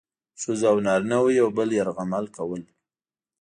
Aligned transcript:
ښځو 0.41 0.65
او 0.71 0.77
نارینه 0.85 1.17
وو 1.21 1.29
یو 1.39 1.47
بل 1.57 1.69
یرغمل 1.79 2.25
کول. 2.35 2.61